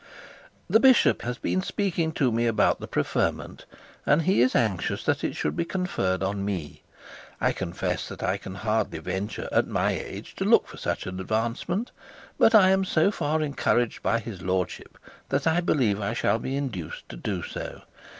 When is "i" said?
7.39-7.51, 8.23-8.37, 12.55-12.71, 15.45-15.61, 16.01-16.13